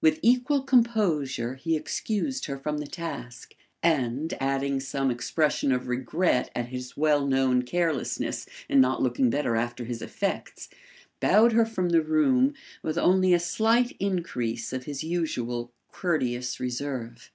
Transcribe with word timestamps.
With 0.00 0.18
equal 0.22 0.62
composure 0.62 1.56
he 1.56 1.76
excused 1.76 2.46
her 2.46 2.56
from 2.58 2.78
the 2.78 2.86
task, 2.86 3.54
and, 3.82 4.32
adding 4.40 4.80
some 4.80 5.10
expression 5.10 5.72
of 5.72 5.88
regret 5.88 6.50
at 6.54 6.68
his 6.68 6.96
well 6.96 7.26
known 7.26 7.60
carelessness 7.62 8.46
in 8.70 8.80
not 8.80 9.02
looking 9.02 9.28
better 9.28 9.56
after 9.56 9.84
his 9.84 10.00
effects, 10.00 10.70
bowed 11.20 11.52
her 11.52 11.66
from 11.66 11.90
the 11.90 12.00
room 12.00 12.54
with 12.82 12.96
only 12.96 13.34
a 13.34 13.38
slight 13.38 13.94
increase 14.00 14.72
of 14.72 14.84
his 14.84 15.04
usual 15.04 15.70
courteous 15.92 16.58
reserve. 16.58 17.30